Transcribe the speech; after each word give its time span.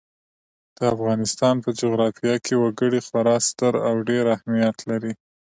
د 0.77 0.79
افغانستان 0.95 1.55
په 1.63 1.69
جغرافیه 1.79 2.35
کې 2.45 2.53
وګړي 2.63 2.99
خورا 3.07 3.37
ستر 3.47 3.73
او 3.87 3.95
ډېر 4.09 4.23
اهمیت 4.35 4.77
لري. 4.89 5.13